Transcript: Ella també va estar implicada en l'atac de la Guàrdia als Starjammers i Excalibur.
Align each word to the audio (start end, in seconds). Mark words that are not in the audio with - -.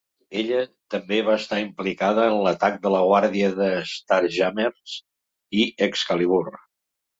Ella 0.43 0.59
també 0.93 1.19
va 1.27 1.35
estar 1.41 1.59
implicada 1.63 2.23
en 2.31 2.37
l'atac 2.47 2.79
de 2.87 2.93
la 2.95 3.03
Guàrdia 3.11 3.51
als 3.67 3.93
Starjammers 4.01 4.99
i 5.63 5.71
Excalibur. 5.91 6.45